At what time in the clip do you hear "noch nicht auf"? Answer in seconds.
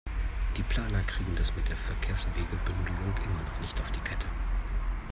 3.43-3.91